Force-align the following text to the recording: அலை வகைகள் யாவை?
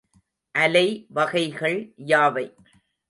அலை 0.55 0.87
வகைகள் 1.09 1.77
யாவை? 2.05 2.45